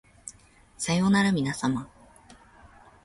[0.79, 1.87] さようならみなさま